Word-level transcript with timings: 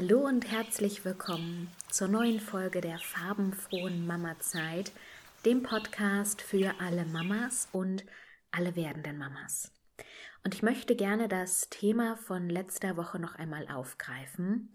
Hallo 0.00 0.20
und 0.20 0.48
herzlich 0.48 1.04
willkommen 1.04 1.72
zur 1.90 2.06
neuen 2.06 2.38
Folge 2.38 2.80
der 2.80 3.00
farbenfrohen 3.00 4.06
Mama-Zeit, 4.06 4.92
dem 5.44 5.64
Podcast 5.64 6.40
für 6.40 6.72
alle 6.78 7.04
Mamas 7.04 7.68
und 7.72 8.04
alle 8.52 8.76
werdenden 8.76 9.18
Mamas. 9.18 9.72
Und 10.44 10.54
ich 10.54 10.62
möchte 10.62 10.94
gerne 10.94 11.26
das 11.26 11.68
Thema 11.68 12.14
von 12.14 12.48
letzter 12.48 12.96
Woche 12.96 13.18
noch 13.18 13.34
einmal 13.34 13.66
aufgreifen. 13.66 14.72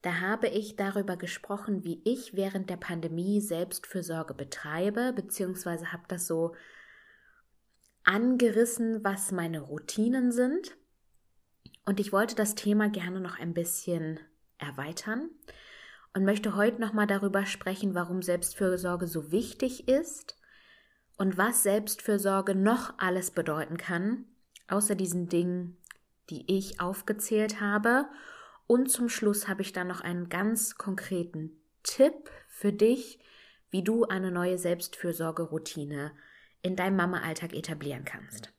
Da 0.00 0.22
habe 0.22 0.48
ich 0.48 0.76
darüber 0.76 1.18
gesprochen, 1.18 1.84
wie 1.84 2.00
ich 2.06 2.34
während 2.34 2.70
der 2.70 2.78
Pandemie 2.78 3.42
Selbstfürsorge 3.42 4.32
betreibe, 4.32 5.12
beziehungsweise 5.12 5.92
habe 5.92 6.04
das 6.08 6.26
so 6.26 6.54
angerissen, 8.04 9.04
was 9.04 9.30
meine 9.30 9.60
Routinen 9.60 10.32
sind. 10.32 10.74
Und 11.84 12.00
ich 12.00 12.14
wollte 12.14 12.34
das 12.34 12.54
Thema 12.54 12.88
gerne 12.88 13.20
noch 13.20 13.38
ein 13.38 13.52
bisschen 13.52 14.20
erweitern 14.64 15.30
und 16.14 16.24
möchte 16.24 16.56
heute 16.56 16.80
nochmal 16.80 17.06
darüber 17.06 17.44
sprechen, 17.46 17.94
warum 17.94 18.22
Selbstfürsorge 18.22 19.06
so 19.06 19.30
wichtig 19.30 19.88
ist 19.88 20.38
und 21.16 21.36
was 21.36 21.62
Selbstfürsorge 21.62 22.54
noch 22.54 22.98
alles 22.98 23.30
bedeuten 23.30 23.76
kann, 23.76 24.24
außer 24.68 24.94
diesen 24.94 25.28
Dingen, 25.28 25.76
die 26.30 26.44
ich 26.56 26.80
aufgezählt 26.80 27.60
habe. 27.60 28.06
Und 28.66 28.90
zum 28.90 29.08
Schluss 29.08 29.48
habe 29.48 29.62
ich 29.62 29.72
dann 29.72 29.88
noch 29.88 30.00
einen 30.00 30.28
ganz 30.28 30.76
konkreten 30.76 31.52
Tipp 31.82 32.30
für 32.48 32.72
dich, 32.72 33.18
wie 33.70 33.82
du 33.82 34.04
eine 34.04 34.30
neue 34.30 34.56
Selbstfürsorge-Routine 34.56 36.12
in 36.62 36.76
deinem 36.76 36.96
Mama-Alltag 36.96 37.52
etablieren 37.52 38.04
kannst. 38.04 38.52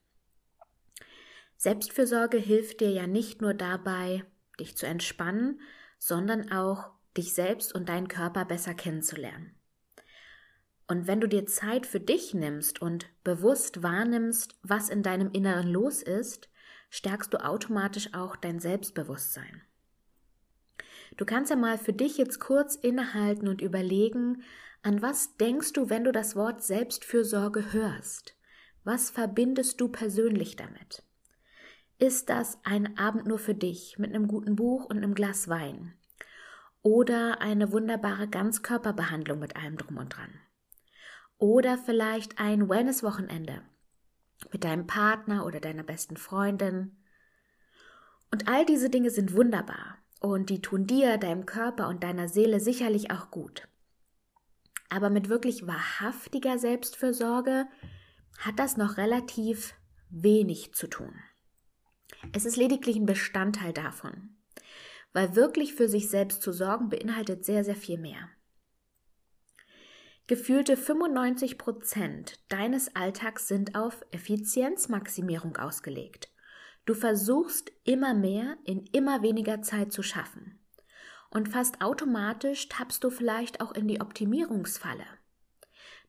Selbstfürsorge 1.58 2.38
hilft 2.38 2.82
dir 2.82 2.92
ja 2.92 3.08
nicht 3.08 3.42
nur 3.42 3.54
dabei, 3.54 4.26
dich 4.60 4.78
zu 4.78 4.86
entspannen, 4.86 5.60
sondern 5.98 6.52
auch 6.52 6.92
dich 7.18 7.34
selbst 7.34 7.74
und 7.74 7.90
deinen 7.90 8.08
Körper 8.08 8.46
besser 8.46 8.74
kennenzulernen. 8.74 9.56
Und 10.88 11.08
wenn 11.08 11.20
du 11.20 11.28
dir 11.28 11.46
Zeit 11.48 11.88
für 11.88 12.00
dich 12.00 12.34
nimmst 12.34 12.82
und 12.82 13.08
bewusst 13.24 13.82
wahrnimmst, 13.82 14.60
was 14.62 14.90
in 14.90 15.02
deinem 15.02 15.32
Inneren 15.32 15.68
los 15.68 16.04
ist, 16.04 16.50
stärkst 16.90 17.34
du 17.34 17.44
automatisch 17.44 18.14
auch 18.14 18.36
dein 18.36 18.60
Selbstbewusstsein. 18.60 19.62
Du 21.18 21.26
kannst 21.26 21.50
ja 21.50 21.56
mal 21.56 21.78
für 21.78 21.94
dich 21.94 22.18
jetzt 22.18 22.40
kurz 22.40 22.76
innehalten 22.76 23.48
und 23.48 23.62
überlegen, 23.62 24.44
an 24.84 25.02
was 25.02 25.38
denkst 25.38 25.74
du, 25.74 25.90
wenn 25.90 26.04
du 26.04 26.12
das 26.12 26.36
Wort 26.36 26.64
Selbstfürsorge 26.64 27.74
hörst? 27.74 28.36
Was 28.84 29.10
verbindest 29.10 29.82
du 29.82 29.88
persönlich 29.88 30.56
damit? 30.56 31.04
Ist 31.98 32.30
das 32.30 32.60
ein 32.66 32.98
Abend 32.98 33.26
nur 33.26 33.40
für 33.40 33.56
dich 33.56 33.98
mit 33.98 34.14
einem 34.14 34.28
guten 34.28 34.58
Buch 34.58 34.84
und 34.84 34.98
einem 34.98 35.14
Glas 35.14 35.48
Wein? 35.48 35.94
Oder 36.82 37.40
eine 37.40 37.72
wunderbare 37.72 38.28
Ganzkörperbehandlung 38.28 39.40
mit 39.40 39.56
allem 39.56 39.78
drum 39.78 39.98
und 39.98 40.10
dran? 40.10 40.34
Oder 41.38 41.78
vielleicht 41.78 42.38
ein 42.38 42.68
Wellness-Wochenende 42.68 43.62
mit 44.52 44.66
deinem 44.66 44.88
Partner 44.88 45.46
oder 45.46 45.62
deiner 45.62 45.84
besten 45.84 46.18
Freundin? 46.18 46.98
Und 48.30 48.50
all 48.50 48.66
diese 48.66 48.90
Dinge 48.90 49.10
sind 49.10 49.34
wunderbar 49.34 49.98
und 50.20 50.50
die 50.50 50.62
tun 50.62 50.88
dir, 50.88 51.18
deinem 51.18 51.46
Körper 51.46 51.88
und 51.88 52.04
deiner 52.04 52.28
Seele 52.28 52.60
sicherlich 52.60 53.10
auch 53.10 53.32
gut. 53.32 53.70
Aber 54.90 55.10
mit 55.10 55.30
wirklich 55.30 55.66
wahrhaftiger 55.66 56.60
Selbstfürsorge 56.60 57.68
hat 58.40 58.60
das 58.60 58.76
noch 58.76 58.98
relativ 58.98 59.74
wenig 60.10 60.74
zu 60.74 60.88
tun. 60.88 61.14
Es 62.34 62.46
ist 62.46 62.58
lediglich 62.58 62.96
ein 62.96 63.06
Bestandteil 63.06 63.74
davon, 63.74 64.36
weil 65.14 65.36
wirklich 65.36 65.74
für 65.74 65.88
sich 65.88 66.10
selbst 66.10 66.42
zu 66.42 66.52
sorgen 66.52 66.90
beinhaltet 66.90 67.46
sehr, 67.46 67.64
sehr 67.64 67.76
viel 67.76 67.98
mehr. 67.98 68.30
Gefühlte 70.28 70.76
95 70.76 71.58
Prozent 71.58 72.40
deines 72.50 72.96
Alltags 72.96 73.48
sind 73.48 73.76
auf 73.76 74.04
Effizienzmaximierung 74.12 75.58
ausgelegt. 75.58 76.30
Du 76.86 76.94
versuchst 76.94 77.72
immer 77.84 78.14
mehr 78.14 78.58
in 78.64 78.86
immer 78.88 79.22
weniger 79.22 79.62
Zeit 79.62 79.92
zu 79.92 80.04
schaffen. 80.04 80.60
Und 81.30 81.50
fast 81.50 81.82
automatisch 81.82 82.70
tappst 82.70 83.04
du 83.04 83.10
vielleicht 83.10 83.62
auch 83.62 83.74
in 83.74 83.88
die 83.88 84.02
Optimierungsfalle, 84.02 85.06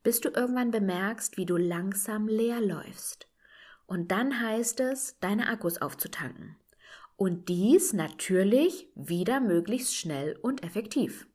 bis 0.02 0.20
du 0.20 0.30
irgendwann 0.30 0.70
bemerkst, 0.70 1.36
wie 1.36 1.46
du 1.46 1.56
langsam 1.56 2.28
leer 2.28 2.60
läufst 2.60 3.26
und 3.86 4.10
dann 4.10 4.40
heißt 4.40 4.80
es, 4.80 5.18
deine 5.20 5.48
Akkus 5.48 5.80
aufzutanken. 5.80 6.56
Und 7.16 7.48
dies 7.48 7.92
natürlich 7.92 8.88
wieder 8.94 9.40
möglichst 9.40 9.94
schnell 9.94 10.38
und 10.42 10.62
effektiv. 10.62 11.26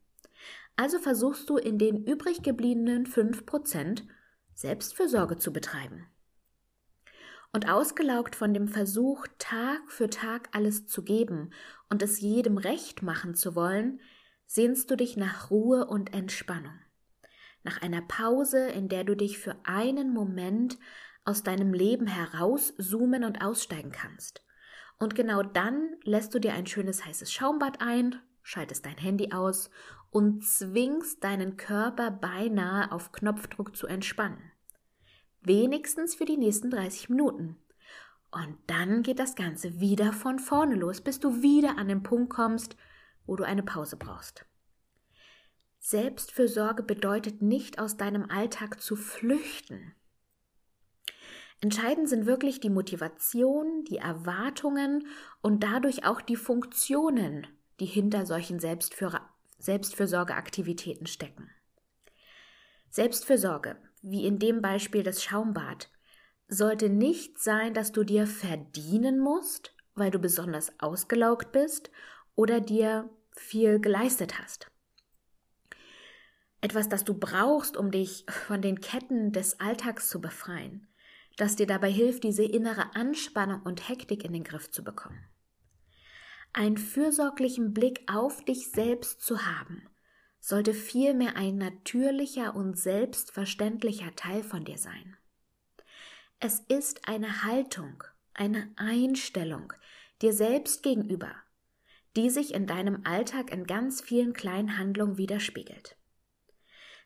Also 0.75 1.00
versuchst 1.00 1.50
du 1.50 1.57
in 1.57 1.78
den 1.78 2.06
übrig 2.06 2.44
gebliebenen 2.44 3.06
5% 3.06 4.03
Selbstfürsorge 4.53 5.38
zu 5.38 5.51
betreiben. 5.51 6.07
Und 7.53 7.69
ausgelaugt 7.69 8.35
von 8.35 8.53
dem 8.53 8.68
Versuch, 8.68 9.28
Tag 9.38 9.91
für 9.91 10.09
Tag 10.09 10.50
alles 10.53 10.88
zu 10.88 11.03
geben 11.03 11.51
und 11.89 12.01
es 12.01 12.22
jedem 12.22 12.57
recht 12.57 13.01
machen 13.01 13.35
zu 13.35 13.56
wollen, 13.56 14.00
sehnst 14.45 14.89
du 14.89 14.95
dich 14.95 15.18
nach 15.18 15.50
Ruhe 15.50 15.85
und 15.85 16.13
Entspannung. 16.13 16.79
Nach 17.63 17.81
einer 17.81 18.01
Pause, 18.01 18.68
in 18.69 18.88
der 18.88 19.03
du 19.03 19.16
dich 19.16 19.38
für 19.38 19.56
einen 19.63 20.13
Moment 20.13 20.78
aus 21.25 21.43
deinem 21.43 21.73
Leben 21.73 22.07
herauszoomen 22.07 23.23
und 23.23 23.41
aussteigen 23.41 23.91
kannst. 23.91 24.43
Und 24.99 25.15
genau 25.15 25.43
dann 25.43 25.95
lässt 26.03 26.33
du 26.33 26.39
dir 26.39 26.53
ein 26.53 26.67
schönes 26.67 27.05
heißes 27.05 27.31
Schaumbad 27.31 27.81
ein, 27.81 28.21
schaltest 28.43 28.85
dein 28.85 28.97
Handy 28.97 29.31
aus 29.31 29.69
und 30.11 30.45
zwingst 30.45 31.23
deinen 31.23 31.57
Körper 31.57 32.11
beinahe 32.11 32.91
auf 32.91 33.11
Knopfdruck 33.11 33.75
zu 33.75 33.87
entspannen. 33.87 34.51
Wenigstens 35.41 36.15
für 36.15 36.25
die 36.25 36.37
nächsten 36.37 36.69
30 36.69 37.09
Minuten. 37.09 37.57
Und 38.29 38.57
dann 38.67 39.01
geht 39.03 39.19
das 39.19 39.35
Ganze 39.35 39.79
wieder 39.79 40.13
von 40.13 40.39
vorne 40.39 40.75
los, 40.75 41.01
bis 41.01 41.19
du 41.19 41.41
wieder 41.41 41.77
an 41.77 41.88
den 41.88 42.03
Punkt 42.03 42.29
kommst, 42.29 42.75
wo 43.25 43.35
du 43.35 43.43
eine 43.43 43.63
Pause 43.63 43.97
brauchst. 43.97 44.45
Selbstfürsorge 45.79 46.83
bedeutet 46.83 47.41
nicht 47.41 47.79
aus 47.79 47.97
deinem 47.97 48.29
Alltag 48.29 48.81
zu 48.81 48.95
flüchten. 48.95 49.95
Entscheidend 51.63 52.09
sind 52.09 52.25
wirklich 52.25 52.59
die 52.59 52.72
Motivation, 52.72 53.83
die 53.85 53.97
Erwartungen 53.97 55.05
und 55.41 55.63
dadurch 55.63 56.05
auch 56.05 56.19
die 56.19 56.35
Funktionen, 56.35 57.45
die 57.79 57.85
hinter 57.85 58.25
solchen 58.25 58.59
Selbstfür 58.59 59.22
Selbstfürsorgeaktivitäten 59.59 61.05
stecken. 61.05 61.51
Selbstfürsorge, 62.89 63.77
wie 64.01 64.25
in 64.25 64.39
dem 64.39 64.63
Beispiel 64.63 65.03
das 65.03 65.23
Schaumbad, 65.23 65.91
sollte 66.47 66.89
nicht 66.89 67.39
sein, 67.39 67.75
dass 67.75 67.91
du 67.91 68.03
dir 68.03 68.25
verdienen 68.25 69.19
musst, 69.19 69.75
weil 69.94 70.09
du 70.09 70.17
besonders 70.17 70.73
ausgelaugt 70.79 71.51
bist 71.51 71.91
oder 72.33 72.59
dir 72.59 73.07
viel 73.33 73.79
geleistet 73.79 74.39
hast. 74.39 74.71
Etwas, 76.59 76.89
das 76.89 77.03
du 77.03 77.13
brauchst, 77.13 77.77
um 77.77 77.91
dich 77.91 78.25
von 78.27 78.63
den 78.63 78.81
Ketten 78.81 79.31
des 79.31 79.59
Alltags 79.59 80.09
zu 80.09 80.19
befreien 80.19 80.88
das 81.38 81.56
dir 81.56 81.68
dabei 81.68 81.92
hilft, 81.92 82.24
diese 82.24 82.44
innere 82.44 82.96
Anspannung 82.96 83.62
und 83.64 83.88
Hektik 83.90 84.24
in 84.24 84.34
den 84.34 84.44
Griff 84.44 84.69
zu 84.69 84.84
bekommen. 84.84 85.24
Einen 86.53 86.78
fürsorglichen 86.78 87.74
Blick 87.74 88.03
auf 88.08 88.44
dich 88.44 88.72
selbst 88.72 89.22
zu 89.22 89.46
haben, 89.46 89.84
sollte 90.40 90.74
vielmehr 90.74 91.36
ein 91.36 91.58
natürlicher 91.58 92.56
und 92.56 92.78
selbstverständlicher 92.78 94.16
Teil 94.16 94.44
von 94.44 94.66
dir 94.66 94.78
sein. 94.78 95.16
Es 96.40 96.59
ist 96.59 97.08
eine 97.08 97.44
Haltung, 97.44 98.03
eine 98.34 98.72
Einstellung 98.75 99.72
dir 100.22 100.34
selbst 100.34 100.84
gegenüber, 100.84 101.31
die 102.16 102.30
sich 102.30 102.54
in 102.54 102.68
deinem 102.68 103.01
Alltag 103.06 103.51
in 103.51 103.66
ganz 103.66 104.01
vielen 104.01 104.34
kleinen 104.34 104.77
Handlungen 104.77 105.18
widerspiegelt. 105.18 105.95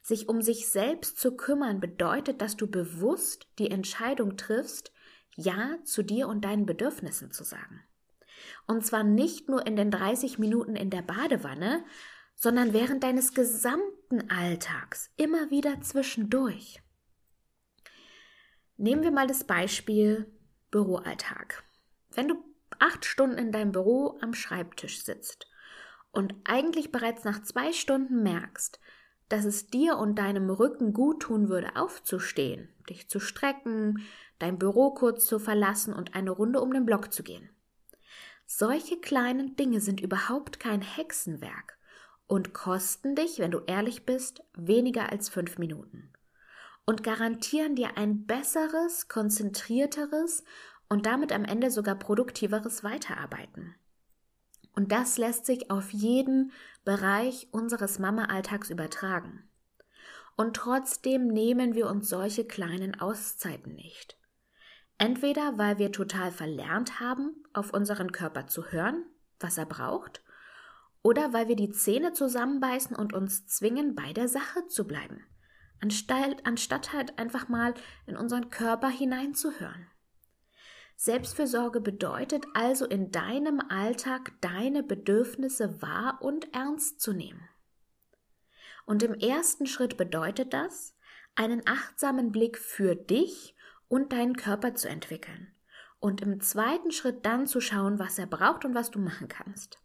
Sich 0.06 0.30
um 0.30 0.44
sich 0.44 0.70
selbst 0.70 1.20
zu 1.20 1.36
kümmern 1.36 1.80
bedeutet, 1.80 2.40
dass 2.40 2.56
du 2.56 2.68
bewusst 2.68 3.48
die 3.58 3.72
Entscheidung 3.72 4.38
triffst, 4.38 4.92
Ja 5.36 5.80
zu 5.84 6.04
dir 6.04 6.28
und 6.28 6.46
deinen 6.46 6.68
Bedürfnissen 6.68 7.32
zu 7.32 7.44
sagen. 7.44 7.82
Und 8.68 8.86
zwar 8.86 9.04
nicht 9.04 9.50
nur 9.50 9.66
in 9.66 9.76
den 9.76 9.90
30 9.90 10.38
Minuten 10.38 10.76
in 10.76 10.92
der 10.92 11.02
Badewanne, 11.02 11.84
sondern 12.36 12.72
während 12.72 13.04
deines 13.04 13.34
gesamten 13.34 14.30
Alltags, 14.30 15.10
immer 15.18 15.50
wieder 15.50 15.82
zwischendurch. 15.82 16.84
Nehmen 18.78 19.02
wir 19.02 19.12
mal 19.12 19.26
das 19.26 19.46
Beispiel 19.46 20.32
Büroalltag. 20.70 21.64
Wenn 22.12 22.28
du 22.28 22.36
acht 22.78 23.06
Stunden 23.06 23.40
in 23.40 23.52
deinem 23.52 23.72
Büro 23.72 24.20
am 24.22 24.36
Schreibtisch 24.36 25.02
sitzt 25.02 25.50
und 26.12 26.36
eigentlich 26.44 26.92
bereits 26.92 27.24
nach 27.24 27.42
zwei 27.42 27.74
Stunden 27.74 28.22
merkst, 28.22 28.80
dass 29.30 29.46
es 29.46 29.68
dir 29.68 29.98
und 29.98 30.20
deinem 30.20 30.50
Rücken 30.50 30.94
gut 30.94 31.22
tun 31.24 31.50
würde, 31.50 31.76
aufzustehen, 31.76 32.70
dich 32.90 33.10
zu 33.10 33.20
strecken, 33.20 34.06
dein 34.40 34.60
Büro 34.60 34.92
kurz 34.94 35.26
zu 35.26 35.40
verlassen 35.40 35.94
und 35.94 36.16
eine 36.16 36.32
Runde 36.32 36.62
um 36.62 36.72
den 36.72 36.86
Block 36.86 37.12
zu 37.14 37.24
gehen. 37.24 37.50
Solche 38.46 38.98
kleinen 38.98 39.56
Dinge 39.56 39.82
sind 39.82 40.02
überhaupt 40.02 40.60
kein 40.60 40.82
Hexenwerk 40.82 41.78
und 42.28 42.54
kosten 42.54 43.16
dich, 43.16 43.40
wenn 43.40 43.52
du 43.52 43.62
ehrlich 43.66 44.06
bist, 44.06 44.44
weniger 44.54 45.12
als 45.12 45.30
fünf 45.30 45.58
Minuten 45.58 46.12
und 46.86 47.04
garantieren 47.04 47.76
dir 47.76 47.98
ein 47.98 48.26
besseres, 48.26 49.08
konzentrierteres 49.08 50.44
und 50.88 51.06
damit 51.06 51.32
am 51.32 51.44
Ende 51.44 51.72
sogar 51.72 51.96
produktiveres 51.96 52.84
Weiterarbeiten. 52.84 53.76
Und 54.76 54.92
das 54.92 55.18
lässt 55.18 55.46
sich 55.46 55.72
auf 55.72 55.92
jeden 55.92 56.52
Bereich 56.84 57.48
unseres 57.52 57.98
Mama-Alltags 57.98 58.70
übertragen. 58.70 59.50
Und 60.36 60.56
trotzdem 60.56 61.28
nehmen 61.28 61.76
wir 61.76 61.88
uns 61.88 62.10
solche 62.10 62.46
kleinen 62.46 63.00
Auszeiten 63.00 63.74
nicht. 63.74 64.18
Entweder 64.98 65.58
weil 65.58 65.78
wir 65.78 65.92
total 65.92 66.32
verlernt 66.32 67.00
haben, 67.00 67.44
auf 67.54 67.74
unseren 67.74 68.12
Körper 68.12 68.48
zu 68.48 68.66
hören, 68.66 69.06
was 69.40 69.58
er 69.58 69.66
braucht, 69.66 70.22
oder 71.02 71.34
weil 71.34 71.48
wir 71.48 71.56
die 71.56 71.72
Zähne 71.72 72.14
zusammenbeißen 72.14 72.96
und 72.96 73.14
uns 73.14 73.46
zwingen, 73.48 73.96
bei 73.96 74.12
der 74.12 74.28
Sache 74.28 74.68
zu 74.68 74.88
bleiben, 74.88 75.24
anstatt, 75.82 76.46
anstatt 76.46 76.94
halt 76.94 77.20
einfach 77.20 77.48
mal 77.48 77.74
in 78.08 78.18
unseren 78.18 78.50
Körper 78.50 78.90
hineinzuhören. 78.90 79.88
Selbstfürsorge 80.96 81.82
bedeutet 81.82 82.46
also 82.54 82.86
in 82.86 83.12
deinem 83.12 83.62
Alltag 83.70 84.32
deine 84.42 84.82
Bedürfnisse 84.82 85.82
wahr 85.82 86.20
und 86.22 86.54
ernst 86.54 87.02
zu 87.02 87.14
nehmen. 87.14 87.48
Und 88.86 89.04
im 89.04 89.14
ersten 89.14 89.66
Schritt 89.66 89.98
bedeutet 89.98 90.54
das, 90.54 90.96
einen 91.36 91.64
achtsamen 91.68 92.32
Blick 92.32 92.58
für 92.58 92.96
dich 92.96 93.56
und 93.88 94.14
deinen 94.14 94.38
Körper 94.38 94.76
zu 94.76 94.88
entwickeln. 94.88 95.52
Und 96.00 96.22
im 96.22 96.40
zweiten 96.40 96.92
Schritt 96.92 97.26
dann 97.26 97.48
zu 97.48 97.60
schauen, 97.60 98.00
was 98.00 98.18
er 98.18 98.28
braucht 98.28 98.64
und 98.64 98.76
was 98.76 98.92
du 98.92 99.00
machen 99.00 99.28
kannst. 99.28 99.80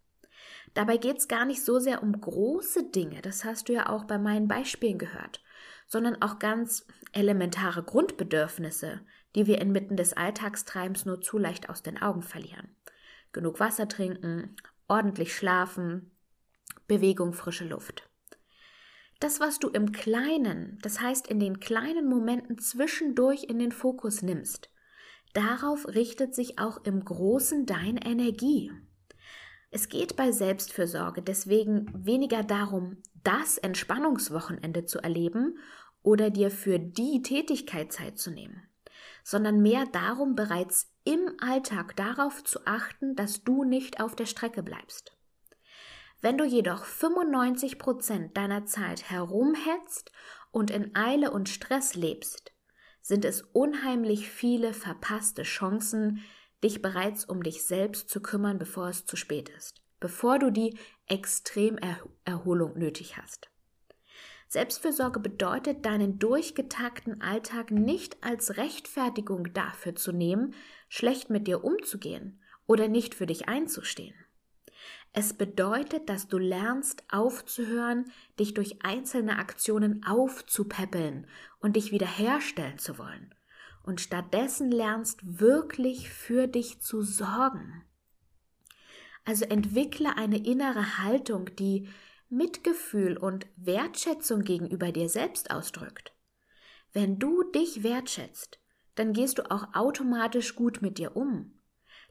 Dabei 0.74 0.96
geht 0.96 1.18
es 1.18 1.28
gar 1.28 1.44
nicht 1.44 1.64
so 1.64 1.78
sehr 1.78 2.02
um 2.02 2.20
große 2.20 2.90
Dinge, 2.90 3.22
das 3.22 3.44
hast 3.44 3.68
du 3.68 3.72
ja 3.72 3.88
auch 3.88 4.04
bei 4.04 4.18
meinen 4.18 4.46
Beispielen 4.46 4.98
gehört, 4.98 5.42
sondern 5.86 6.22
auch 6.22 6.38
ganz 6.38 6.86
elementare 7.12 7.82
Grundbedürfnisse, 7.82 9.00
die 9.34 9.46
wir 9.46 9.60
inmitten 9.60 9.96
des 9.96 10.12
Alltagstreibens 10.12 11.04
nur 11.04 11.20
zu 11.20 11.38
leicht 11.38 11.68
aus 11.68 11.82
den 11.82 12.00
Augen 12.00 12.22
verlieren. 12.22 12.74
Genug 13.32 13.60
Wasser 13.60 13.88
trinken, 13.88 14.56
ordentlich 14.88 15.34
schlafen, 15.34 16.10
Bewegung, 16.86 17.32
frische 17.32 17.64
Luft. 17.64 18.08
Das, 19.20 19.38
was 19.38 19.58
du 19.58 19.68
im 19.68 19.92
Kleinen, 19.92 20.78
das 20.82 21.00
heißt 21.00 21.26
in 21.26 21.38
den 21.38 21.60
kleinen 21.60 22.08
Momenten 22.08 22.58
zwischendurch 22.58 23.44
in 23.44 23.58
den 23.58 23.70
Fokus 23.70 24.22
nimmst, 24.22 24.70
darauf 25.34 25.86
richtet 25.88 26.34
sich 26.34 26.58
auch 26.58 26.84
im 26.84 27.04
Großen 27.04 27.66
deine 27.66 28.04
Energie. 28.04 28.72
Es 29.70 29.88
geht 29.88 30.16
bei 30.16 30.32
Selbstfürsorge 30.32 31.22
deswegen 31.22 31.92
weniger 31.94 32.42
darum, 32.42 32.96
das 33.22 33.58
Entspannungswochenende 33.58 34.86
zu 34.86 34.98
erleben 34.98 35.58
oder 36.02 36.30
dir 36.30 36.50
für 36.50 36.78
die 36.78 37.22
Tätigkeit 37.22 37.92
Zeit 37.92 38.18
zu 38.18 38.30
nehmen, 38.30 38.62
sondern 39.24 39.60
mehr 39.60 39.86
darum, 39.86 40.34
bereits 40.34 40.92
im 41.04 41.32
Alltag 41.40 41.96
darauf 41.96 42.44
zu 42.44 42.66
achten, 42.66 43.14
dass 43.16 43.42
du 43.44 43.64
nicht 43.64 44.00
auf 44.00 44.14
der 44.14 44.26
Strecke 44.26 44.62
bleibst. 44.62 45.16
Wenn 46.20 46.36
du 46.36 46.44
jedoch 46.44 46.84
95 46.84 47.78
Prozent 47.78 48.36
deiner 48.36 48.66
Zeit 48.66 49.08
herumhetzt 49.08 50.12
und 50.50 50.70
in 50.70 50.94
Eile 50.94 51.30
und 51.30 51.48
Stress 51.48 51.94
lebst, 51.94 52.52
sind 53.00 53.24
es 53.24 53.42
unheimlich 53.42 54.28
viele 54.28 54.74
verpasste 54.74 55.42
Chancen, 55.42 56.22
dich 56.62 56.82
bereits 56.82 57.24
um 57.24 57.42
dich 57.42 57.64
selbst 57.64 58.10
zu 58.10 58.20
kümmern, 58.20 58.58
bevor 58.58 58.88
es 58.88 59.06
zu 59.06 59.16
spät 59.16 59.48
ist, 59.48 59.80
bevor 59.98 60.38
du 60.38 60.50
die 60.50 60.78
Extremerholung 61.06 62.78
nötig 62.78 63.16
hast. 63.16 63.48
Selbstfürsorge 64.50 65.20
bedeutet, 65.20 65.86
deinen 65.86 66.18
durchgetakten 66.18 67.22
Alltag 67.22 67.70
nicht 67.70 68.16
als 68.20 68.56
Rechtfertigung 68.56 69.52
dafür 69.52 69.94
zu 69.94 70.10
nehmen, 70.10 70.54
schlecht 70.88 71.30
mit 71.30 71.46
dir 71.46 71.62
umzugehen 71.62 72.40
oder 72.66 72.88
nicht 72.88 73.14
für 73.14 73.26
dich 73.26 73.48
einzustehen. 73.48 74.16
Es 75.12 75.34
bedeutet, 75.34 76.08
dass 76.08 76.26
du 76.26 76.38
lernst 76.38 77.04
aufzuhören, 77.12 78.10
dich 78.40 78.52
durch 78.52 78.84
einzelne 78.84 79.38
Aktionen 79.38 80.04
aufzupäppeln 80.04 81.28
und 81.60 81.76
dich 81.76 81.92
wiederherstellen 81.92 82.78
zu 82.78 82.98
wollen 82.98 83.32
und 83.84 84.00
stattdessen 84.00 84.72
lernst 84.72 85.20
wirklich 85.22 86.10
für 86.10 86.48
dich 86.48 86.80
zu 86.80 87.02
sorgen. 87.02 87.84
Also 89.24 89.44
entwickle 89.44 90.16
eine 90.16 90.44
innere 90.44 90.98
Haltung, 90.98 91.54
die 91.54 91.88
Mitgefühl 92.30 93.16
und 93.16 93.46
Wertschätzung 93.56 94.42
gegenüber 94.42 94.92
dir 94.92 95.08
selbst 95.08 95.50
ausdrückt. 95.50 96.14
Wenn 96.92 97.18
du 97.18 97.42
dich 97.42 97.82
wertschätzt, 97.82 98.60
dann 98.94 99.12
gehst 99.12 99.38
du 99.38 99.50
auch 99.50 99.74
automatisch 99.74 100.54
gut 100.54 100.80
mit 100.80 100.98
dir 100.98 101.16
um. 101.16 101.58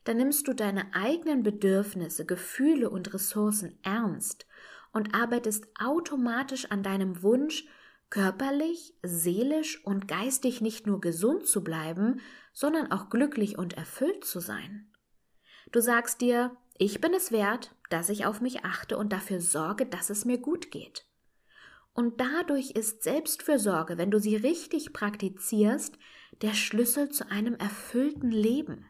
Dann 0.04 0.18
nimmst 0.18 0.48
du 0.48 0.54
deine 0.54 0.94
eigenen 0.94 1.44
Bedürfnisse, 1.44 2.26
Gefühle 2.26 2.90
und 2.90 3.14
Ressourcen 3.14 3.80
ernst 3.84 4.46
und 4.92 5.16
arbeitest 5.16 5.68
automatisch 5.80 6.70
an 6.72 6.84
deinem 6.84 7.22
Wunsch, 7.24 7.66
körperlich, 8.10 8.96
seelisch 9.04 9.86
und 9.86 10.08
geistig 10.08 10.62
nicht 10.62 10.88
nur 10.88 11.00
gesund 11.00 11.48
zu 11.48 11.64
bleiben, 11.64 12.22
sondern 12.54 12.92
auch 12.92 13.10
glücklich 13.10 13.58
und 13.58 13.74
erfüllt 13.74 14.26
zu 14.26 14.40
sein. 14.40 14.92
Du 15.72 15.80
sagst 15.80 16.22
dir, 16.22 16.58
ich 16.80 17.00
bin 17.00 17.14
es 17.14 17.32
wert, 17.32 17.76
dass 17.92 18.10
ich 18.10 18.26
auf 18.26 18.42
mich 18.42 18.66
achte 18.66 18.98
und 18.98 19.14
dafür 19.14 19.40
sorge, 19.40 19.86
dass 19.86 20.10
es 20.10 20.26
mir 20.26 20.40
gut 20.40 20.72
geht. 20.72 21.06
Und 21.94 22.20
dadurch 22.20 22.72
ist 22.72 23.04
Selbstfürsorge, 23.04 24.00
wenn 24.00 24.10
du 24.10 24.20
sie 24.20 24.36
richtig 24.36 24.92
praktizierst, 24.94 26.00
der 26.42 26.56
Schlüssel 26.56 27.10
zu 27.10 27.30
einem 27.30 27.54
erfüllten 27.54 28.32
Leben. 28.32 28.86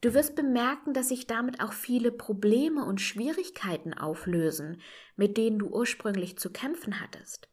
Du 0.00 0.14
wirst 0.14 0.34
bemerken, 0.34 0.94
dass 0.94 1.10
sich 1.10 1.26
damit 1.26 1.60
auch 1.60 1.74
viele 1.74 2.10
Probleme 2.10 2.86
und 2.86 3.02
Schwierigkeiten 3.02 3.92
auflösen, 3.92 4.80
mit 5.16 5.36
denen 5.36 5.58
du 5.58 5.66
ursprünglich 5.66 6.38
zu 6.38 6.50
kämpfen 6.50 7.00
hattest 7.00 7.52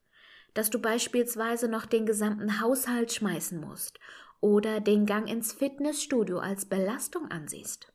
dass 0.54 0.70
du 0.70 0.80
beispielsweise 0.80 1.68
noch 1.68 1.86
den 1.86 2.06
gesamten 2.06 2.60
Haushalt 2.62 3.14
schmeißen 3.14 3.60
musst 3.60 4.00
oder 4.42 4.80
den 4.80 5.06
Gang 5.06 5.30
ins 5.30 5.54
Fitnessstudio 5.54 6.40
als 6.40 6.66
Belastung 6.66 7.30
ansiehst. 7.30 7.92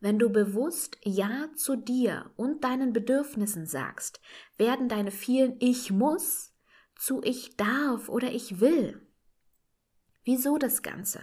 Wenn 0.00 0.18
du 0.18 0.30
bewusst 0.30 0.96
Ja 1.04 1.48
zu 1.54 1.76
dir 1.76 2.30
und 2.36 2.64
deinen 2.64 2.92
Bedürfnissen 2.94 3.66
sagst, 3.66 4.20
werden 4.56 4.88
deine 4.88 5.10
vielen 5.10 5.56
Ich 5.60 5.90
muss 5.90 6.54
zu 6.96 7.22
Ich 7.22 7.56
darf 7.56 8.08
oder 8.08 8.32
Ich 8.32 8.60
will. 8.60 9.06
Wieso 10.24 10.56
das 10.56 10.82
Ganze? 10.82 11.20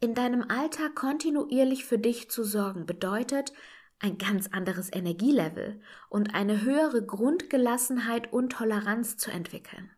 In 0.00 0.14
deinem 0.14 0.42
Alltag 0.48 0.94
kontinuierlich 0.94 1.84
für 1.84 1.98
dich 1.98 2.30
zu 2.30 2.44
sorgen 2.44 2.86
bedeutet, 2.86 3.52
ein 3.98 4.16
ganz 4.18 4.48
anderes 4.48 4.92
Energielevel 4.92 5.80
und 6.08 6.34
eine 6.34 6.62
höhere 6.62 7.04
Grundgelassenheit 7.04 8.32
und 8.32 8.50
Toleranz 8.50 9.16
zu 9.16 9.30
entwickeln. 9.30 9.90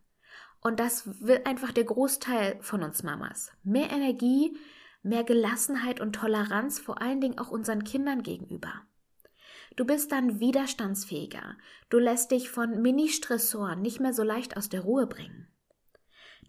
Und 0.62 0.80
das 0.80 1.21
will 1.25 1.40
einfach 1.45 1.73
der 1.73 1.85
Großteil 1.85 2.59
von 2.62 2.83
uns 2.83 3.02
Mamas. 3.02 3.52
Mehr 3.62 3.90
Energie, 3.90 4.57
mehr 5.02 5.25
Gelassenheit 5.25 6.00
und 6.00 6.14
Toleranz 6.14 6.78
vor 6.78 7.00
allen 7.00 7.21
Dingen 7.21 7.38
auch 7.38 7.50
unseren 7.50 7.85
Kindern 7.85 8.23
gegenüber. 8.23 8.73
Du 9.76 9.85
bist 9.85 10.12
dann 10.12 10.40
widerstandsfähiger. 10.40 11.57
Du 11.88 11.99
lässt 11.99 12.33
dich 12.33 12.50
von 12.50 12.83
Mini-Stressoren 12.83 13.80
nicht 13.80 14.00
mehr 14.00 14.12
so 14.12 14.23
leicht 14.23 14.57
aus 14.57 14.69
der 14.69 14.83
Ruhe 14.83 15.07
bringen. 15.07 15.49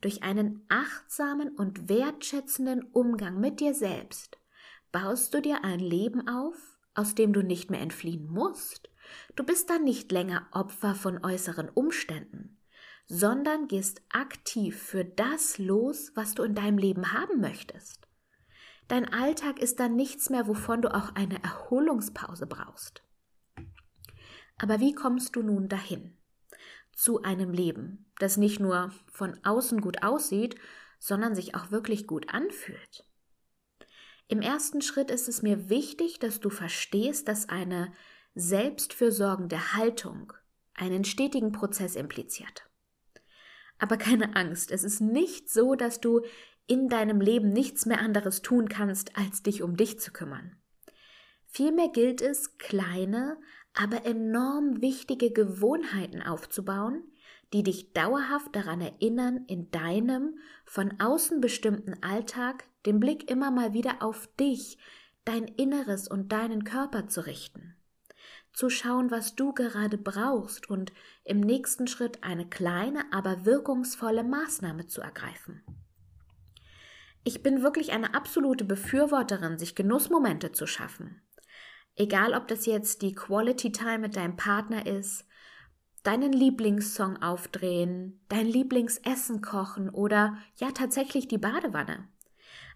Durch 0.01 0.24
einen 0.24 0.65
achtsamen 0.70 1.50
und 1.50 1.88
wertschätzenden 1.88 2.84
Umgang 2.91 3.39
mit 3.39 3.60
dir 3.60 3.74
selbst 3.75 4.39
baust 4.91 5.34
du 5.34 5.41
dir 5.41 5.63
ein 5.63 5.79
Leben 5.79 6.27
auf, 6.27 6.55
aus 6.96 7.15
dem 7.15 7.34
du 7.34 7.43
nicht 7.43 7.70
mehr 7.70 7.81
entfliehen 7.81 8.27
musst. 8.27 8.89
Du 9.36 9.43
bist 9.43 9.70
dann 9.70 9.84
nicht 9.84 10.12
länger 10.12 10.48
Opfer 10.51 10.96
von 10.96 11.24
äußeren 11.24 11.70
Umständen, 11.70 12.58
sondern 13.05 13.67
gehst 13.67 14.01
aktiv 14.10 14.81
für 14.81 15.05
das 15.05 15.58
los, 15.58 16.12
was 16.15 16.34
du 16.34 16.43
in 16.43 16.55
deinem 16.55 16.77
Leben 16.77 17.13
haben 17.13 17.39
möchtest. 17.39 18.08
Dein 18.91 19.13
Alltag 19.13 19.60
ist 19.60 19.79
dann 19.79 19.95
nichts 19.95 20.29
mehr, 20.29 20.48
wovon 20.48 20.81
du 20.81 20.93
auch 20.93 21.15
eine 21.15 21.41
Erholungspause 21.41 22.45
brauchst. 22.45 23.01
Aber 24.57 24.81
wie 24.81 24.93
kommst 24.93 25.38
du 25.38 25.43
nun 25.43 25.69
dahin? 25.69 26.17
Zu 26.93 27.21
einem 27.21 27.53
Leben, 27.53 28.12
das 28.19 28.36
nicht 28.36 28.60
nur 28.60 28.91
von 29.10 29.39
außen 29.45 29.79
gut 29.79 30.03
aussieht, 30.03 30.55
sondern 31.00 31.36
sich 31.36 31.55
auch 31.55 31.71
wirklich 31.71 32.05
gut 32.05 32.33
anfühlt. 32.33 33.05
Im 34.27 34.41
ersten 34.41 34.81
Schritt 34.81 35.10
ist 35.10 35.29
es 35.29 35.41
mir 35.41 35.69
wichtig, 35.69 36.19
dass 36.19 36.41
du 36.41 36.50
verstehst, 36.50 37.29
dass 37.29 37.48
eine 37.48 37.93
selbstfürsorgende 38.36 39.71
Haltung 39.74 40.33
einen 40.74 41.05
stetigen 41.05 41.53
Prozess 41.53 41.95
impliziert. 41.95 42.69
Aber 43.79 43.95
keine 43.95 44.36
Angst, 44.36 44.69
es 44.69 44.83
ist 44.83 45.00
nicht 45.00 45.50
so, 45.50 45.75
dass 45.75 46.01
du 46.01 46.21
in 46.68 46.89
deinem 46.89 47.22
Leben 47.22 47.51
nichts 47.51 47.86
mehr 47.86 48.00
anderes 48.00 48.41
tun 48.41 48.70
kannst, 48.70 49.18
als 49.18 49.44
dich 49.44 49.63
um 49.63 49.75
dich 49.75 50.00
zu 50.00 50.12
kümmern. 50.12 50.56
Vielmehr 51.46 51.89
gilt 51.89 52.22
es, 52.22 52.58
kleine, 52.58 53.38
aber 53.74 54.06
enorm 54.06 54.82
wichtige 54.82 55.32
Gewohnheiten 55.32 56.22
aufzubauen, 56.22 57.03
die 57.53 57.63
dich 57.63 57.91
dauerhaft 57.94 58.56
daran 58.56 58.80
erinnern, 58.80 59.46
in 59.48 59.70
deinem 59.72 60.38
von 60.65 60.94
außen 61.00 61.41
bestimmten 61.41 62.01
Alltag 62.01 62.65
den 62.86 63.00
Blick 63.00 63.30
immer 63.30 63.51
mal 63.51 63.74
wieder 63.74 64.01
auf 64.01 64.27
dich, 64.39 64.77
dein 65.25 65.46
Inneres 65.46 66.08
und 66.08 66.32
deinen 66.32 66.63
Körper 66.63 67.08
zu 67.08 67.25
richten. 67.25 67.75
Zu 68.53 68.70
schauen, 68.70 69.12
was 69.12 69.36
du 69.36 69.53
gerade 69.53 69.98
brauchst 69.98 70.70
und 70.70 70.91
im 71.24 71.39
nächsten 71.39 71.88
Schritt 71.88 72.24
eine 72.24 72.48
kleine, 72.48 73.03
aber 73.12 73.46
wirkungsvolle 73.46 74.24
Maßnahme 74.24 74.88
zu 74.88 75.01
ergreifen. 75.01 75.63
Ich 77.24 77.44
bin 77.44 77.62
wirklich 77.62 77.92
eine 77.92 78.13
absolute 78.16 78.66
Befürworterin, 78.66 79.60
sich 79.60 79.75
Genussmomente 79.75 80.51
zu 80.51 80.66
schaffen. 80.66 81.22
Egal, 81.96 82.34
ob 82.34 82.48
das 82.48 82.66
jetzt 82.66 83.01
die 83.01 83.13
Quality 83.13 83.72
Time 83.72 84.00
mit 84.00 84.16
deinem 84.16 84.38
Partner 84.38 84.86
ist, 84.88 85.25
deinen 86.04 86.34
Lieblingssong 86.34 87.22
aufdrehen, 87.22 88.20
dein 88.28 88.48
Lieblingsessen 88.48 89.42
kochen 89.42 89.90
oder 89.90 90.38
ja 90.58 90.72
tatsächlich 90.72 91.28
die 91.28 91.38
Badewanne. 91.38 92.08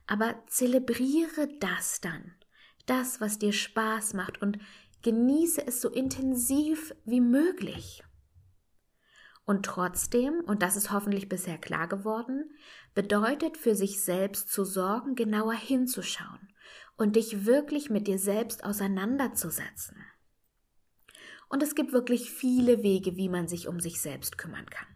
Aber 0.06 0.36
zelebriere 0.48 1.48
das 1.60 2.02
dann, 2.02 2.36
das, 2.86 3.20
was 3.20 3.40
dir 3.40 3.52
Spaß 3.52 4.14
macht 4.14 4.42
und 4.42 4.60
genieße 5.02 5.66
es 5.66 5.82
so 5.82 5.90
intensiv 5.90 6.94
wie 7.06 7.22
möglich. 7.22 8.04
Und 9.46 9.66
trotzdem, 9.66 10.42
und 10.46 10.64
das 10.64 10.76
ist 10.76 10.92
hoffentlich 10.92 11.30
bisher 11.30 11.60
klar 11.60 11.88
geworden, 11.88 12.52
bedeutet 12.96 13.58
für 13.58 13.76
sich 13.76 14.04
selbst 14.04 14.52
zu 14.52 14.66
sorgen, 14.66 15.16
genauer 15.16 15.54
hinzuschauen 15.54 16.52
und 16.98 17.16
dich 17.16 17.46
wirklich 17.46 17.90
mit 17.90 18.08
dir 18.08 18.18
selbst 18.18 18.64
auseinanderzusetzen. 18.64 19.98
Und 21.48 21.62
es 21.62 21.76
gibt 21.76 21.94
wirklich 21.94 22.32
viele 22.32 22.82
Wege, 22.82 23.18
wie 23.18 23.30
man 23.30 23.48
sich 23.48 23.68
um 23.68 23.80
sich 23.80 24.02
selbst 24.02 24.38
kümmern 24.38 24.66
kann. 24.66 24.88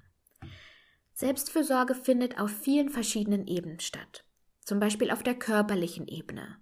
Selbstfürsorge 1.13 1.93
findet 1.95 2.39
auf 2.39 2.49
vielen 2.49 2.89
verschiedenen 2.89 3.45
Ebenen 3.45 3.79
statt. 3.79 4.25
Zum 4.61 4.79
Beispiel 4.79 5.11
auf 5.11 5.21
der 5.21 5.35
körperlichen 5.35 6.07
Ebene. 6.07 6.57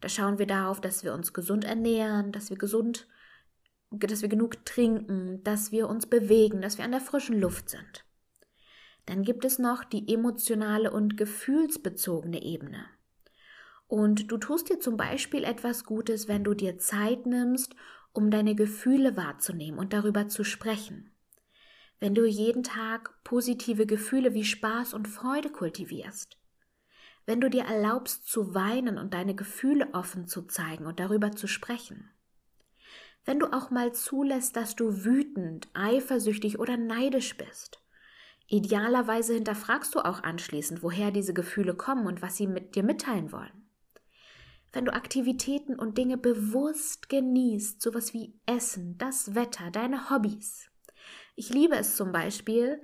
Da 0.00 0.08
schauen 0.08 0.38
wir 0.38 0.46
darauf, 0.46 0.80
dass 0.80 1.02
wir 1.02 1.14
uns 1.14 1.32
gesund 1.32 1.64
ernähren, 1.64 2.30
dass 2.30 2.50
wir 2.50 2.58
gesund, 2.58 3.08
dass 3.98 4.22
wir 4.22 4.28
genug 4.28 4.64
trinken, 4.64 5.42
dass 5.44 5.72
wir 5.72 5.88
uns 5.88 6.06
bewegen, 6.06 6.60
dass 6.62 6.78
wir 6.78 6.84
an 6.84 6.92
der 6.92 7.00
frischen 7.00 7.40
Luft 7.40 7.70
sind. 7.70 8.04
Dann 9.06 9.22
gibt 9.22 9.44
es 9.44 9.58
noch 9.58 9.84
die 9.84 10.12
emotionale 10.12 10.90
und 10.90 11.16
gefühlsbezogene 11.16 12.42
Ebene. 12.42 12.86
Und 13.86 14.30
du 14.30 14.38
tust 14.38 14.70
dir 14.70 14.80
zum 14.80 14.96
Beispiel 14.96 15.44
etwas 15.44 15.84
Gutes, 15.84 16.26
wenn 16.26 16.42
du 16.42 16.54
dir 16.54 16.78
Zeit 16.78 17.26
nimmst, 17.26 17.76
um 18.12 18.30
deine 18.30 18.54
Gefühle 18.54 19.16
wahrzunehmen 19.16 19.78
und 19.78 19.92
darüber 19.92 20.28
zu 20.28 20.44
sprechen. 20.44 21.10
Wenn 22.00 22.14
du 22.14 22.24
jeden 22.24 22.62
Tag 22.62 23.22
positive 23.24 23.86
Gefühle 23.86 24.34
wie 24.34 24.44
Spaß 24.44 24.94
und 24.94 25.08
Freude 25.08 25.50
kultivierst. 25.50 26.36
Wenn 27.26 27.40
du 27.40 27.48
dir 27.48 27.64
erlaubst 27.64 28.26
zu 28.26 28.54
weinen 28.54 28.98
und 28.98 29.14
deine 29.14 29.34
Gefühle 29.34 29.88
offen 29.92 30.26
zu 30.26 30.42
zeigen 30.42 30.86
und 30.86 31.00
darüber 31.00 31.32
zu 31.32 31.46
sprechen. 31.46 32.10
Wenn 33.24 33.38
du 33.38 33.52
auch 33.52 33.70
mal 33.70 33.92
zulässt, 33.92 34.56
dass 34.56 34.76
du 34.76 35.04
wütend, 35.04 35.68
eifersüchtig 35.74 36.58
oder 36.58 36.76
neidisch 36.76 37.36
bist. 37.36 37.80
Idealerweise 38.46 39.34
hinterfragst 39.34 39.94
du 39.94 40.00
auch 40.00 40.22
anschließend, 40.22 40.82
woher 40.82 41.10
diese 41.10 41.32
Gefühle 41.32 41.74
kommen 41.74 42.06
und 42.06 42.20
was 42.20 42.36
sie 42.36 42.46
mit 42.46 42.74
dir 42.74 42.82
mitteilen 42.82 43.32
wollen 43.32 43.64
wenn 44.74 44.84
du 44.84 44.92
Aktivitäten 44.92 45.78
und 45.78 45.96
Dinge 45.96 46.18
bewusst 46.18 47.08
genießt, 47.08 47.80
sowas 47.80 48.12
wie 48.12 48.34
Essen, 48.44 48.98
das 48.98 49.34
Wetter, 49.34 49.70
deine 49.70 50.10
Hobbys. 50.10 50.68
Ich 51.36 51.48
liebe 51.50 51.76
es 51.76 51.96
zum 51.96 52.12
Beispiel, 52.12 52.82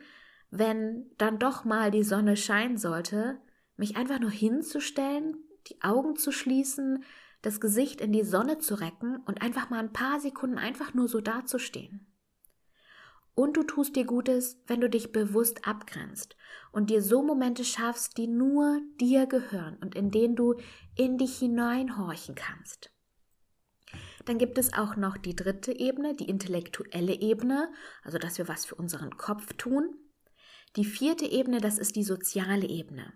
wenn 0.50 1.11
dann 1.18 1.38
doch 1.38 1.64
mal 1.64 1.90
die 1.90 2.04
Sonne 2.04 2.37
scheinen 2.37 2.78
sollte, 2.78 3.40
mich 3.76 3.97
einfach 3.97 4.20
nur 4.20 4.30
hinzustellen, 4.30 5.37
die 5.66 5.82
Augen 5.82 6.16
zu 6.16 6.32
schließen, 6.32 7.04
das 7.42 7.61
Gesicht 7.61 8.00
in 8.00 8.12
die 8.12 8.25
Sonne 8.25 8.59
zu 8.59 8.75
recken 8.75 9.23
und 9.26 9.42
einfach 9.42 9.70
mal 9.70 9.78
ein 9.78 9.92
paar 9.92 10.20
Sekunden 10.20 10.59
einfach 10.59 10.94
nur 10.94 11.09
so 11.09 11.20
dazustehen. 11.20 12.06
Und 13.35 13.56
du 13.56 13.62
tust 13.62 13.97
dir 13.97 14.04
Gutes, 14.04 14.61
wenn 14.66 14.80
du 14.80 14.90
dich 14.90 15.12
bewusst 15.12 15.66
abgrenzt 15.66 16.37
und 16.73 16.90
dir 16.90 17.00
so 17.00 17.23
Momente 17.23 17.64
schaffst, 17.64 18.18
die 18.18 18.26
nur 18.26 18.80
dir 19.00 19.26
gehören 19.26 19.76
und 19.78 19.94
in 19.94 20.11
denen 20.11 20.37
du 20.37 20.56
in 20.97 21.16
dich 21.16 21.38
hineinhorchen 21.38 22.35
kannst. 22.35 22.92
Dann 24.25 24.38
gibt 24.38 24.59
es 24.59 24.75
auch 24.75 24.97
noch 24.97 25.16
die 25.16 25.35
dritte 25.35 25.73
Ebene, 25.73 26.14
die 26.14 26.28
intellektuelle 26.28 27.14
Ebene, 27.14 27.73
also 28.02 28.18
dass 28.18 28.37
wir 28.38 28.49
was 28.49 28.66
für 28.66 28.75
unseren 28.75 29.16
Kopf 29.16 29.54
tun. 29.54 29.94
Die 30.76 30.85
vierte 30.85 31.25
Ebene, 31.25 31.61
das 31.61 31.78
ist 31.78 31.97
die 31.97 32.04
soziale 32.04 32.68
Ebene. 32.68 33.12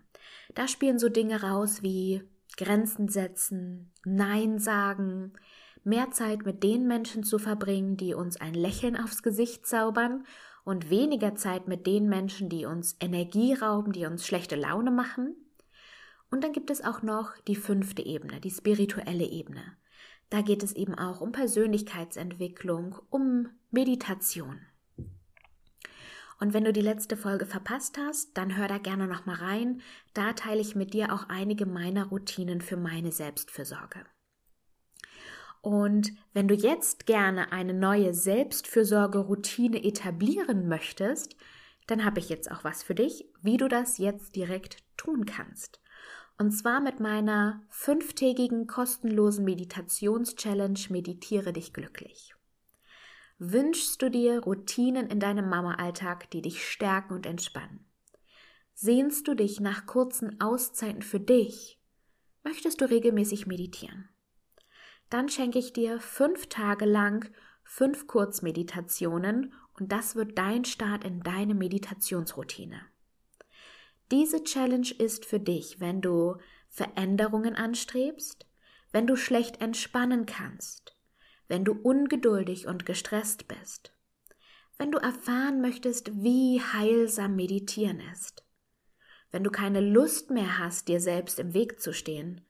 Da 0.55 0.67
spielen 0.67 0.99
so 0.99 1.09
Dinge 1.09 1.43
raus 1.43 1.83
wie 1.83 2.23
Grenzen 2.57 3.09
setzen, 3.09 3.93
Nein 4.05 4.59
sagen, 4.59 5.33
mehr 5.85 6.11
Zeit 6.11 6.45
mit 6.45 6.63
den 6.63 6.87
Menschen 6.87 7.25
zu 7.25 7.39
verbringen, 7.39 7.97
die 7.97 8.15
uns 8.15 8.41
ein 8.41 8.55
Lächeln 8.55 8.97
aufs 8.97 9.23
Gesicht 9.23 9.67
zaubern 9.67 10.25
und 10.65 10.91
weniger 10.91 11.35
Zeit 11.35 11.69
mit 11.69 11.87
den 11.87 12.09
Menschen, 12.09 12.49
die 12.49 12.65
uns 12.65 12.97
Energie 13.01 13.53
rauben, 13.55 13.93
die 13.93 14.07
uns 14.07 14.27
schlechte 14.27 14.57
Laune 14.57 14.91
machen. 14.91 15.37
Und 16.31 16.43
dann 16.43 16.53
gibt 16.53 16.71
es 16.71 16.83
auch 16.83 17.03
noch 17.03 17.37
die 17.47 17.57
fünfte 17.57 18.05
Ebene, 18.05 18.41
die 18.41 18.51
spirituelle 18.51 19.25
Ebene. 19.25 19.63
Da 20.31 20.41
geht 20.41 20.63
es 20.63 20.73
eben 20.73 20.95
auch 20.95 21.21
um 21.21 21.33
Persönlichkeitsentwicklung, 21.33 22.97
um 23.11 23.51
Meditation. 23.71 24.61
Und 26.41 26.53
wenn 26.53 26.65
du 26.65 26.73
die 26.73 26.81
letzte 26.81 27.17
Folge 27.17 27.47
verpasst 27.47 27.99
hast, 27.99 28.37
dann 28.37 28.57
hör 28.57 28.69
da 28.69 28.79
gerne 28.79 29.07
noch 29.07 29.27
mal 29.27 29.37
rein. 29.37 29.81
Da 30.15 30.33
teile 30.33 30.61
ich 30.61 30.75
mit 30.75 30.95
dir 30.95 31.13
auch 31.13 31.29
einige 31.29 31.67
meiner 31.67 32.07
Routinen 32.07 32.61
für 32.61 32.77
meine 32.77 33.13
Selbstfürsorge. 33.13 34.05
Und 35.63 36.13
wenn 36.35 36.47
du 36.47 36.55
jetzt 36.55 37.07
gerne 37.07 37.51
eine 37.51 37.73
neue 37.73 38.13
Selbstfürsorge-Routine 38.13 39.83
etablieren 39.83 40.69
möchtest, 40.69 41.37
dann 41.87 42.05
habe 42.05 42.19
ich 42.19 42.29
jetzt 42.29 42.51
auch 42.51 42.65
was 42.65 42.83
für 42.83 42.95
dich, 42.95 43.27
wie 43.41 43.57
du 43.57 43.69
das 43.69 43.97
jetzt 43.99 44.37
direkt 44.37 44.83
tun 44.99 45.25
kannst. 45.25 45.81
Und 46.37 46.51
zwar 46.51 46.81
mit 46.81 47.01
meiner 47.01 47.63
fünftägigen 47.71 48.67
kostenlosen 48.67 49.45
Meditations-Challenge 49.45 50.81
Meditiere 50.91 51.53
dich 51.53 51.73
glücklich. 51.73 52.35
Wünschst 53.39 54.01
du 54.01 54.11
dir 54.11 54.41
Routinen 54.41 55.09
in 55.09 55.21
deinem 55.21 55.49
Mama-Alltag, 55.49 56.31
die 56.31 56.43
dich 56.43 56.67
stärken 56.67 57.15
und 57.15 57.27
entspannen? 57.27 57.87
Sehnst 58.75 59.29
du 59.29 59.35
dich 59.35 59.61
nach 59.61 59.87
kurzen 59.87 60.41
Auszeiten 60.41 61.03
für 61.03 61.21
dich? 61.21 61.81
Möchtest 62.43 62.81
du 62.81 62.89
regelmäßig 62.89 63.47
meditieren? 63.47 64.09
dann 65.11 65.29
schenke 65.29 65.59
ich 65.59 65.73
dir 65.73 66.01
fünf 66.01 66.49
Tage 66.49 66.85
lang 66.85 67.31
fünf 67.63 68.07
Kurzmeditationen 68.07 69.53
und 69.79 69.93
das 69.93 70.17
wird 70.17 70.37
dein 70.37 70.65
Start 70.65 71.05
in 71.05 71.21
deine 71.21 71.55
Meditationsroutine. 71.55 72.81
Diese 74.11 74.43
Challenge 74.45 74.91
ist 74.99 75.25
für 75.25 75.41
dich, 75.41 75.81
wenn 75.81 76.01
du 76.01 76.37
Veränderungen 76.69 77.55
anstrebst, 77.55 78.47
wenn 78.91 79.07
du 79.07 79.17
schlecht 79.17 79.61
entspannen 79.61 80.27
kannst, 80.27 80.94
wenn 81.49 81.65
du 81.65 81.73
ungeduldig 81.73 82.67
und 82.67 82.87
gestresst 82.87 83.49
bist, 83.49 83.93
wenn 84.79 84.91
du 84.91 84.99
erfahren 84.99 85.61
möchtest, 85.61 86.23
wie 86.23 86.61
heilsam 86.61 87.37
meditieren 87.37 88.01
ist, 88.13 88.45
wenn 89.31 89.45
du 89.45 89.51
keine 89.51 89.81
Lust 89.81 90.31
mehr 90.31 90.59
hast, 90.59 90.89
dir 90.89 91.01
selbst 91.01 91.39
im 91.39 91.55
Weg 91.55 91.81
zu 91.81 91.93
stehen, 91.93 92.41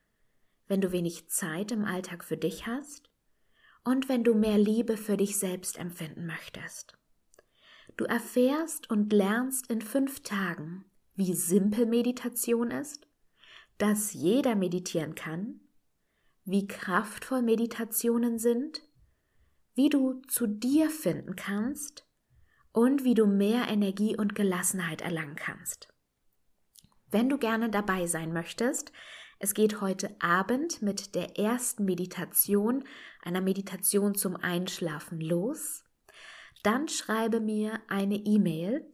wenn 0.68 0.80
du 0.80 0.92
wenig 0.92 1.28
Zeit 1.28 1.72
im 1.72 1.84
Alltag 1.84 2.24
für 2.24 2.36
dich 2.36 2.66
hast. 2.66 3.10
Und 3.84 4.08
wenn 4.08 4.24
du 4.24 4.34
mehr 4.34 4.56
Liebe 4.56 4.96
für 4.96 5.18
dich 5.18 5.38
selbst 5.38 5.78
empfinden 5.78 6.24
möchtest. 6.24 6.96
Du 7.98 8.04
erfährst 8.06 8.90
und 8.90 9.12
lernst 9.12 9.70
in 9.70 9.82
fünf 9.82 10.22
Tagen, 10.22 10.86
wie 11.14 11.34
simpel 11.34 11.86
Meditation 11.86 12.70
ist, 12.70 13.06
dass 13.78 14.12
jeder 14.12 14.54
meditieren 14.54 15.14
kann, 15.14 15.60
wie 16.44 16.66
kraftvoll 16.66 17.42
Meditationen 17.42 18.38
sind, 18.38 18.82
wie 19.74 19.88
du 19.88 20.20
zu 20.28 20.46
dir 20.46 20.90
finden 20.90 21.36
kannst 21.36 22.06
und 22.72 23.04
wie 23.04 23.14
du 23.14 23.26
mehr 23.26 23.68
Energie 23.68 24.16
und 24.16 24.34
Gelassenheit 24.34 25.00
erlangen 25.00 25.36
kannst. 25.36 25.88
Wenn 27.10 27.28
du 27.28 27.38
gerne 27.38 27.70
dabei 27.70 28.06
sein 28.06 28.32
möchtest, 28.32 28.92
es 29.38 29.54
geht 29.54 29.80
heute 29.80 30.14
Abend 30.20 30.80
mit 30.82 31.14
der 31.14 31.38
ersten 31.38 31.84
Meditation, 31.84 32.84
einer 33.22 33.40
Meditation 33.40 34.14
zum 34.14 34.36
Einschlafen 34.36 35.20
los. 35.20 35.84
Dann 36.62 36.88
schreibe 36.88 37.40
mir 37.40 37.80
eine 37.88 38.16
E-Mail 38.16 38.90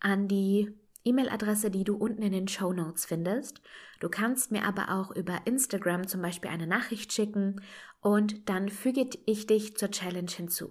an 0.00 0.28
die 0.28 0.78
E-Mail-Adresse, 1.04 1.70
die 1.70 1.84
du 1.84 1.96
unten 1.96 2.22
in 2.22 2.32
den 2.32 2.48
Show 2.48 2.72
Notes 2.72 3.04
findest. 3.04 3.60
Du 4.00 4.08
kannst 4.08 4.50
mir 4.50 4.64
aber 4.64 4.90
auch 4.90 5.14
über 5.14 5.42
Instagram 5.44 6.06
zum 6.06 6.22
Beispiel 6.22 6.50
eine 6.50 6.66
Nachricht 6.66 7.12
schicken 7.12 7.60
und 8.00 8.48
dann 8.48 8.68
füge 8.68 9.08
ich 9.26 9.46
dich 9.46 9.76
zur 9.76 9.90
Challenge 9.90 10.30
hinzu. 10.30 10.70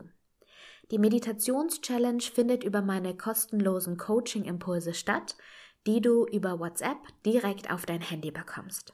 Die 0.91 0.97
Meditations-Challenge 0.97 2.21
findet 2.21 2.63
über 2.63 2.81
meine 2.81 3.15
kostenlosen 3.15 3.97
Coaching-Impulse 3.97 4.93
statt, 4.93 5.35
die 5.87 6.01
du 6.01 6.25
über 6.25 6.59
WhatsApp 6.59 6.97
direkt 7.25 7.71
auf 7.71 7.85
dein 7.85 8.01
Handy 8.01 8.31
bekommst. 8.31 8.93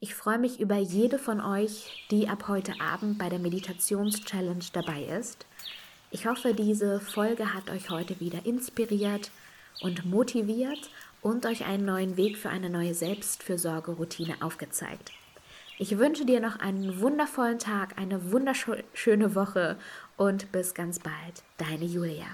Ich 0.00 0.14
freue 0.14 0.38
mich 0.38 0.60
über 0.60 0.76
jede 0.76 1.18
von 1.18 1.40
euch, 1.40 2.06
die 2.10 2.28
ab 2.28 2.48
heute 2.48 2.74
Abend 2.80 3.18
bei 3.18 3.28
der 3.28 3.38
Meditations-Challenge 3.38 4.64
dabei 4.72 5.04
ist. 5.04 5.46
Ich 6.10 6.26
hoffe, 6.26 6.52
diese 6.52 7.00
Folge 7.00 7.54
hat 7.54 7.70
euch 7.70 7.90
heute 7.90 8.20
wieder 8.20 8.44
inspiriert 8.44 9.30
und 9.80 10.04
motiviert 10.04 10.90
und 11.22 11.46
euch 11.46 11.64
einen 11.64 11.84
neuen 11.84 12.16
Weg 12.16 12.36
für 12.36 12.50
eine 12.50 12.70
neue 12.70 12.94
Selbstfürsorgeroutine 12.94 14.36
aufgezeigt. 14.40 15.12
Ich 15.78 15.98
wünsche 15.98 16.24
dir 16.24 16.40
noch 16.40 16.60
einen 16.60 17.00
wundervollen 17.00 17.58
Tag, 17.58 17.98
eine 17.98 18.30
wunderschöne 18.30 19.34
Woche 19.34 19.76
und 20.16 20.52
bis 20.52 20.74
ganz 20.74 21.00
bald. 21.00 21.42
Deine 21.58 21.84
Julia. 21.84 22.26